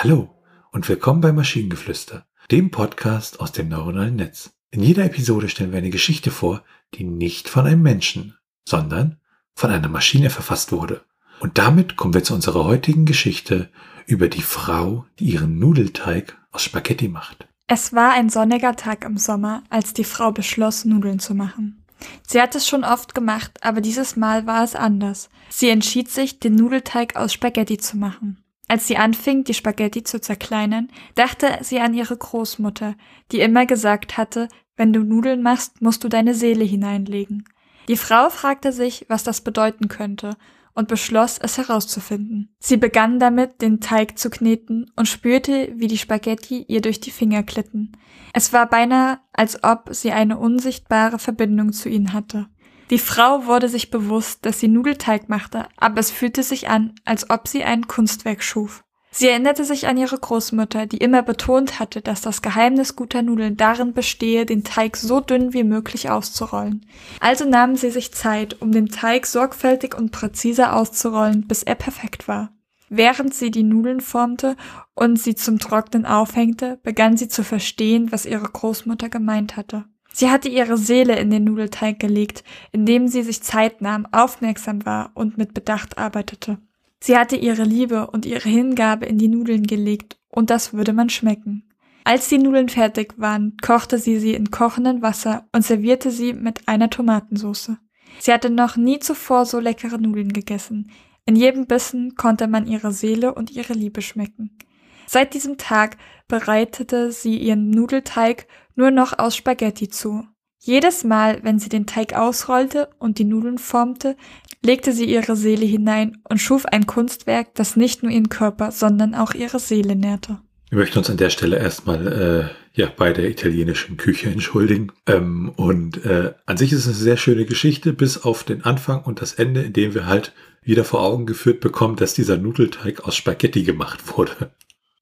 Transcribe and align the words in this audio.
Hallo 0.00 0.30
und 0.70 0.88
willkommen 0.88 1.20
bei 1.20 1.32
Maschinengeflüster, 1.32 2.24
dem 2.52 2.70
Podcast 2.70 3.40
aus 3.40 3.50
dem 3.50 3.68
neuronalen 3.68 4.14
Netz. 4.14 4.52
In 4.70 4.80
jeder 4.80 5.04
Episode 5.04 5.48
stellen 5.48 5.72
wir 5.72 5.78
eine 5.78 5.90
Geschichte 5.90 6.30
vor, 6.30 6.62
die 6.94 7.02
nicht 7.02 7.48
von 7.48 7.66
einem 7.66 7.82
Menschen, 7.82 8.38
sondern 8.64 9.16
von 9.56 9.72
einer 9.72 9.88
Maschine 9.88 10.30
verfasst 10.30 10.70
wurde. 10.70 11.04
Und 11.40 11.58
damit 11.58 11.96
kommen 11.96 12.14
wir 12.14 12.22
zu 12.22 12.32
unserer 12.32 12.62
heutigen 12.62 13.06
Geschichte 13.06 13.70
über 14.06 14.28
die 14.28 14.42
Frau, 14.42 15.04
die 15.18 15.32
ihren 15.32 15.58
Nudelteig 15.58 16.38
aus 16.52 16.62
Spaghetti 16.62 17.08
macht. 17.08 17.48
Es 17.66 17.92
war 17.92 18.12
ein 18.12 18.30
sonniger 18.30 18.76
Tag 18.76 19.04
im 19.04 19.18
Sommer, 19.18 19.64
als 19.68 19.94
die 19.94 20.04
Frau 20.04 20.30
beschloss, 20.30 20.84
Nudeln 20.84 21.18
zu 21.18 21.34
machen. 21.34 21.84
Sie 22.24 22.40
hat 22.40 22.54
es 22.54 22.68
schon 22.68 22.84
oft 22.84 23.16
gemacht, 23.16 23.58
aber 23.62 23.80
dieses 23.80 24.14
Mal 24.14 24.46
war 24.46 24.62
es 24.62 24.76
anders. 24.76 25.28
Sie 25.48 25.68
entschied 25.68 26.08
sich, 26.08 26.38
den 26.38 26.54
Nudelteig 26.54 27.16
aus 27.16 27.32
Spaghetti 27.32 27.78
zu 27.78 27.96
machen. 27.96 28.44
Als 28.68 28.86
sie 28.86 28.98
anfing, 28.98 29.44
die 29.44 29.54
Spaghetti 29.54 30.04
zu 30.04 30.20
zerkleinern, 30.20 30.88
dachte 31.14 31.58
sie 31.62 31.80
an 31.80 31.94
ihre 31.94 32.16
Großmutter, 32.16 32.94
die 33.32 33.40
immer 33.40 33.64
gesagt 33.64 34.18
hatte, 34.18 34.48
wenn 34.76 34.92
du 34.92 35.02
Nudeln 35.02 35.42
machst, 35.42 35.80
musst 35.80 36.04
du 36.04 36.08
deine 36.08 36.34
Seele 36.34 36.64
hineinlegen. 36.64 37.44
Die 37.88 37.96
Frau 37.96 38.28
fragte 38.28 38.70
sich, 38.72 39.06
was 39.08 39.24
das 39.24 39.40
bedeuten 39.40 39.88
könnte, 39.88 40.36
und 40.74 40.86
beschloss, 40.86 41.38
es 41.38 41.58
herauszufinden. 41.58 42.54
Sie 42.60 42.76
begann 42.76 43.18
damit, 43.18 43.62
den 43.62 43.80
Teig 43.80 44.16
zu 44.16 44.30
kneten 44.30 44.88
und 44.94 45.08
spürte, 45.08 45.72
wie 45.74 45.88
die 45.88 45.98
Spaghetti 45.98 46.64
ihr 46.68 46.80
durch 46.80 47.00
die 47.00 47.10
Finger 47.10 47.42
glitten. 47.42 47.96
Es 48.32 48.52
war 48.52 48.66
beinahe, 48.66 49.18
als 49.32 49.64
ob 49.64 49.88
sie 49.90 50.12
eine 50.12 50.38
unsichtbare 50.38 51.18
Verbindung 51.18 51.72
zu 51.72 51.88
ihnen 51.88 52.12
hatte. 52.12 52.46
Die 52.90 52.98
Frau 52.98 53.46
wurde 53.46 53.68
sich 53.68 53.90
bewusst, 53.90 54.46
dass 54.46 54.60
sie 54.60 54.68
Nudelteig 54.68 55.28
machte, 55.28 55.66
aber 55.76 56.00
es 56.00 56.10
fühlte 56.10 56.42
sich 56.42 56.68
an, 56.68 56.94
als 57.04 57.28
ob 57.28 57.46
sie 57.46 57.64
ein 57.64 57.86
Kunstwerk 57.86 58.42
schuf. 58.42 58.82
Sie 59.10 59.28
erinnerte 59.28 59.64
sich 59.64 59.88
an 59.88 59.96
ihre 59.96 60.18
Großmutter, 60.18 60.86
die 60.86 60.98
immer 60.98 61.22
betont 61.22 61.80
hatte, 61.80 62.02
dass 62.02 62.20
das 62.20 62.42
Geheimnis 62.42 62.94
guter 62.94 63.22
Nudeln 63.22 63.56
darin 63.56 63.92
bestehe, 63.92 64.46
den 64.46 64.64
Teig 64.64 64.96
so 64.96 65.20
dünn 65.20 65.52
wie 65.54 65.64
möglich 65.64 66.10
auszurollen. 66.10 66.86
Also 67.20 67.48
nahm 67.48 67.76
sie 67.76 67.90
sich 67.90 68.12
Zeit, 68.12 68.60
um 68.60 68.70
den 68.70 68.88
Teig 68.88 69.26
sorgfältig 69.26 69.96
und 69.96 70.12
präzise 70.12 70.72
auszurollen, 70.72 71.46
bis 71.46 71.62
er 71.62 71.74
perfekt 71.74 72.28
war. 72.28 72.52
Während 72.90 73.34
sie 73.34 73.50
die 73.50 73.64
Nudeln 73.64 74.00
formte 74.00 74.56
und 74.94 75.18
sie 75.18 75.34
zum 75.34 75.58
Trocknen 75.58 76.06
aufhängte, 76.06 76.78
begann 76.82 77.16
sie 77.16 77.28
zu 77.28 77.44
verstehen, 77.44 78.12
was 78.12 78.24
ihre 78.24 78.48
Großmutter 78.48 79.08
gemeint 79.08 79.56
hatte. 79.56 79.84
Sie 80.18 80.32
hatte 80.32 80.48
ihre 80.48 80.76
Seele 80.76 81.16
in 81.16 81.30
den 81.30 81.44
Nudelteig 81.44 82.00
gelegt, 82.00 82.42
indem 82.72 83.06
sie 83.06 83.22
sich 83.22 83.40
Zeit 83.40 83.80
nahm, 83.82 84.04
aufmerksam 84.10 84.84
war 84.84 85.12
und 85.14 85.38
mit 85.38 85.54
Bedacht 85.54 85.96
arbeitete. 85.96 86.58
Sie 86.98 87.16
hatte 87.16 87.36
ihre 87.36 87.62
Liebe 87.62 88.08
und 88.10 88.26
ihre 88.26 88.48
Hingabe 88.48 89.06
in 89.06 89.18
die 89.18 89.28
Nudeln 89.28 89.64
gelegt, 89.64 90.18
und 90.28 90.50
das 90.50 90.72
würde 90.72 90.92
man 90.92 91.08
schmecken. 91.08 91.70
Als 92.02 92.28
die 92.28 92.38
Nudeln 92.38 92.68
fertig 92.68 93.14
waren, 93.16 93.56
kochte 93.62 94.00
sie 94.00 94.18
sie 94.18 94.34
in 94.34 94.50
kochendem 94.50 95.02
Wasser 95.02 95.46
und 95.52 95.64
servierte 95.64 96.10
sie 96.10 96.32
mit 96.32 96.66
einer 96.66 96.90
Tomatensauce. 96.90 97.76
Sie 98.18 98.32
hatte 98.32 98.50
noch 98.50 98.76
nie 98.76 98.98
zuvor 98.98 99.46
so 99.46 99.60
leckere 99.60 99.98
Nudeln 99.98 100.32
gegessen. 100.32 100.90
In 101.26 101.36
jedem 101.36 101.66
Bissen 101.66 102.16
konnte 102.16 102.48
man 102.48 102.66
ihre 102.66 102.90
Seele 102.90 103.34
und 103.34 103.52
ihre 103.52 103.74
Liebe 103.74 104.02
schmecken. 104.02 104.58
Seit 105.06 105.32
diesem 105.32 105.58
Tag 105.58 105.96
bereitete 106.26 107.12
sie 107.12 107.38
ihren 107.38 107.70
Nudelteig 107.70 108.46
nur 108.78 108.92
noch 108.92 109.18
aus 109.18 109.36
Spaghetti 109.36 109.88
zu. 109.88 110.24
Jedes 110.60 111.04
Mal, 111.04 111.40
wenn 111.42 111.58
sie 111.58 111.68
den 111.68 111.86
Teig 111.86 112.14
ausrollte 112.14 112.88
und 112.98 113.18
die 113.18 113.24
Nudeln 113.24 113.58
formte, 113.58 114.16
legte 114.64 114.92
sie 114.92 115.04
ihre 115.04 115.36
Seele 115.36 115.66
hinein 115.66 116.18
und 116.28 116.38
schuf 116.38 116.64
ein 116.64 116.86
Kunstwerk, 116.86 117.54
das 117.54 117.76
nicht 117.76 118.02
nur 118.02 118.12
ihren 118.12 118.28
Körper, 118.28 118.70
sondern 118.70 119.14
auch 119.14 119.34
ihre 119.34 119.58
Seele 119.58 119.96
nährte. 119.96 120.38
Wir 120.70 120.78
möchten 120.78 120.98
uns 120.98 121.10
an 121.10 121.16
der 121.16 121.30
Stelle 121.30 121.58
erstmal 121.58 122.06
äh, 122.06 122.78
ja 122.78 122.88
bei 122.94 123.12
der 123.12 123.28
italienischen 123.28 123.96
Küche 123.96 124.28
entschuldigen. 124.28 124.92
Ähm, 125.06 125.52
und 125.56 126.04
äh, 126.04 126.34
an 126.46 126.56
sich 126.56 126.72
ist 126.72 126.80
es 126.80 126.86
eine 126.86 126.94
sehr 126.94 127.16
schöne 127.16 127.46
Geschichte, 127.46 127.92
bis 127.92 128.22
auf 128.22 128.44
den 128.44 128.64
Anfang 128.64 129.02
und 129.02 129.20
das 129.20 129.32
Ende, 129.32 129.62
in 129.62 129.72
dem 129.72 129.94
wir 129.94 130.06
halt 130.06 130.34
wieder 130.62 130.84
vor 130.84 131.02
Augen 131.02 131.26
geführt 131.26 131.60
bekommen, 131.60 131.96
dass 131.96 132.14
dieser 132.14 132.36
Nudelteig 132.36 133.00
aus 133.00 133.16
Spaghetti 133.16 133.62
gemacht 133.62 134.16
wurde. 134.16 134.52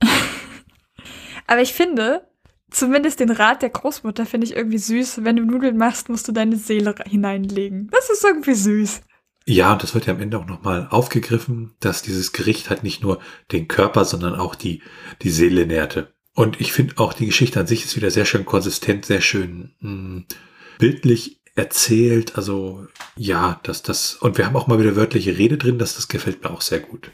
Aber 1.46 1.62
ich 1.62 1.72
finde, 1.72 2.22
Zumindest 2.74 3.20
den 3.20 3.30
Rat 3.30 3.62
der 3.62 3.70
Großmutter 3.70 4.26
finde 4.26 4.48
ich 4.48 4.56
irgendwie 4.56 4.78
süß. 4.78 5.22
Wenn 5.22 5.36
du 5.36 5.44
Nudeln 5.44 5.76
machst, 5.76 6.08
musst 6.08 6.26
du 6.26 6.32
deine 6.32 6.56
Seele 6.56 6.96
hineinlegen. 7.06 7.88
Das 7.92 8.10
ist 8.10 8.24
irgendwie 8.24 8.54
süß. 8.54 9.00
Ja, 9.46 9.74
und 9.74 9.84
das 9.84 9.94
wird 9.94 10.06
ja 10.06 10.12
am 10.12 10.20
Ende 10.20 10.38
auch 10.38 10.46
nochmal 10.46 10.88
aufgegriffen, 10.90 11.74
dass 11.78 12.02
dieses 12.02 12.32
Gericht 12.32 12.70
halt 12.70 12.82
nicht 12.82 13.00
nur 13.00 13.20
den 13.52 13.68
Körper, 13.68 14.04
sondern 14.04 14.34
auch 14.34 14.56
die, 14.56 14.82
die 15.22 15.30
Seele 15.30 15.66
nährte. 15.66 16.12
Und 16.34 16.60
ich 16.60 16.72
finde 16.72 16.98
auch 16.98 17.12
die 17.12 17.26
Geschichte 17.26 17.60
an 17.60 17.68
sich 17.68 17.84
ist 17.84 17.94
wieder 17.94 18.10
sehr 18.10 18.24
schön 18.24 18.44
konsistent, 18.44 19.06
sehr 19.06 19.20
schön 19.20 19.74
mh, 19.78 19.90
hm, 19.90 20.24
bildlich 20.78 21.42
erzählt. 21.54 22.34
Also 22.34 22.88
ja, 23.14 23.60
dass 23.62 23.84
das, 23.84 24.14
und 24.14 24.36
wir 24.36 24.46
haben 24.46 24.56
auch 24.56 24.66
mal 24.66 24.80
wieder 24.80 24.96
wörtliche 24.96 25.38
Rede 25.38 25.58
drin, 25.58 25.78
dass 25.78 25.94
das 25.94 26.08
gefällt 26.08 26.42
mir 26.42 26.50
auch 26.50 26.60
sehr 26.60 26.80
gut. 26.80 27.12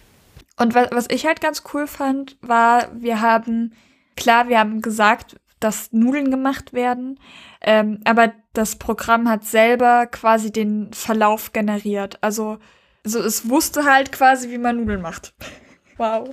Und 0.57 0.75
was, 0.75 0.89
was 0.91 1.07
ich 1.11 1.27
halt 1.27 1.43
ganz 1.43 1.65
cool 1.75 1.87
fand, 1.87 2.39
war, 2.41 2.91
wir 2.99 3.21
haben, 3.21 3.75
klar, 4.17 4.49
wir 4.49 4.59
haben 4.59 4.81
gesagt, 4.81 5.37
dass 5.61 5.93
Nudeln 5.93 6.31
gemacht 6.31 6.73
werden. 6.73 7.21
Ähm, 7.61 8.01
aber 8.05 8.33
das 8.53 8.77
Programm 8.77 9.29
hat 9.29 9.45
selber 9.45 10.07
quasi 10.07 10.51
den 10.51 10.93
Verlauf 10.93 11.53
generiert. 11.53 12.19
Also, 12.23 12.59
also 13.05 13.21
es 13.21 13.49
wusste 13.49 13.85
halt 13.85 14.13
quasi, 14.13 14.51
wie 14.51 14.59
man 14.59 14.79
Nudeln 14.79 15.03
macht. 15.03 15.35
wow. 15.97 16.29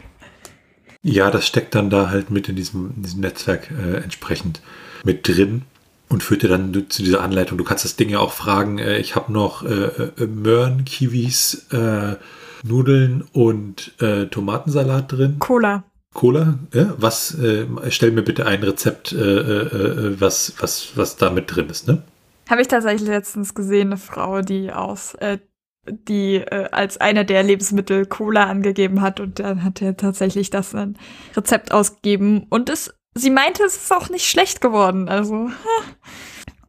Ja, 1.04 1.30
das 1.32 1.46
steckt 1.46 1.76
dann 1.76 1.90
da 1.90 2.10
halt 2.10 2.32
mit 2.32 2.50
in 2.50 2.56
diesem, 2.56 2.94
in 2.96 3.04
diesem 3.04 3.22
Netzwerk 3.22 3.72
äh, 3.72 3.98
entsprechend 3.98 4.62
mit 5.04 5.28
drin 5.28 5.64
und 6.10 6.24
führt 6.24 6.44
dir 6.44 6.50
dann 6.50 6.74
zu 6.90 7.04
dieser 7.04 7.22
Anleitung. 7.22 7.58
Du 7.58 7.64
kannst 7.64 7.86
das 7.86 7.96
Ding 7.96 8.10
ja 8.10 8.20
auch 8.20 8.34
fragen, 8.34 8.80
äh, 8.80 8.98
ich 8.98 9.16
habe 9.16 9.32
noch 9.32 9.64
äh, 9.64 9.68
äh 9.70 10.28
Möhren, 10.28 10.86
Kiwis, 10.86 11.68
äh, 11.72 12.16
Nudeln 12.64 13.24
und 13.34 13.94
äh, 14.02 14.26
Tomatensalat 14.26 15.12
drin. 15.12 15.40
Cola. 15.40 15.84
Cola. 16.18 16.58
Ja, 16.74 16.96
was, 16.98 17.38
äh, 17.40 17.68
stell 17.90 18.12
mir 18.12 18.24
bitte 18.24 18.48
ein 18.48 18.64
Rezept, 18.64 19.14
äh, 19.14 19.18
äh, 19.18 20.12
äh, 20.12 20.20
was, 20.20 20.56
was, 20.60 20.98
was 20.98 21.16
da 21.16 21.30
mit 21.30 21.56
drin 21.56 21.70
ist, 21.70 21.88
ne? 21.88 22.02
Habe 22.50 22.62
ich 22.62 22.68
tatsächlich 22.68 23.08
letztens 23.08 23.54
gesehen, 23.54 23.90
eine 23.90 23.98
Frau, 23.98 24.42
die 24.42 24.72
aus, 24.72 25.14
äh, 25.16 25.38
die 25.86 26.38
äh, 26.38 26.70
als 26.72 26.98
eine 26.98 27.24
der 27.24 27.44
Lebensmittel 27.44 28.08
Cola 28.08 28.46
angegeben 28.46 29.02
hat 29.02 29.20
und 29.20 29.38
dann 29.38 29.64
hat 29.64 29.80
er 29.82 29.96
tatsächlich 29.96 30.50
das 30.50 30.74
ein 30.74 30.98
Rezept 31.36 31.72
ausgegeben 31.72 32.48
und 32.50 32.70
es, 32.70 32.92
sie 33.14 33.30
meinte, 33.30 33.64
es 33.64 33.76
ist 33.76 33.94
auch 33.94 34.10
nicht 34.10 34.26
schlecht 34.26 34.60
geworden, 34.60 35.10
also. 35.10 35.52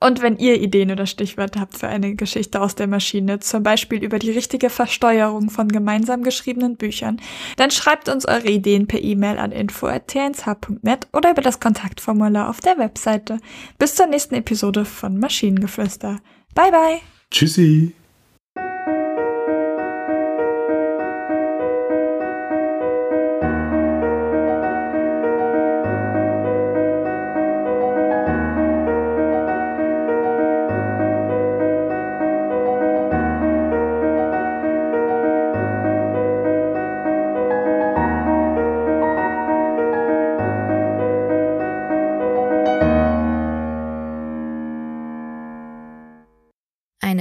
Und 0.00 0.22
wenn 0.22 0.36
ihr 0.36 0.60
Ideen 0.60 0.90
oder 0.90 1.06
Stichwörter 1.06 1.60
habt 1.60 1.76
für 1.76 1.88
eine 1.88 2.14
Geschichte 2.14 2.60
aus 2.60 2.74
der 2.74 2.86
Maschine, 2.86 3.40
zum 3.40 3.62
Beispiel 3.62 4.02
über 4.02 4.18
die 4.18 4.30
richtige 4.30 4.70
Versteuerung 4.70 5.50
von 5.50 5.68
gemeinsam 5.68 6.22
geschriebenen 6.22 6.76
Büchern, 6.76 7.20
dann 7.56 7.70
schreibt 7.70 8.08
uns 8.08 8.26
eure 8.26 8.48
Ideen 8.48 8.86
per 8.86 9.02
E-Mail 9.02 9.38
an 9.38 9.52
info.tnsh.net 9.52 11.08
oder 11.12 11.30
über 11.32 11.42
das 11.42 11.60
Kontaktformular 11.60 12.48
auf 12.48 12.60
der 12.60 12.78
Webseite. 12.78 13.38
Bis 13.78 13.94
zur 13.94 14.06
nächsten 14.06 14.34
Episode 14.34 14.84
von 14.84 15.18
Maschinengeflüster. 15.18 16.20
Bye 16.54 16.70
bye. 16.70 17.00
Tschüssi. 17.30 17.94